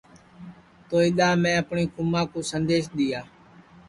[0.87, 3.21] تو اِدؔا میں اِس کُوماں کُو سندیس دؔیا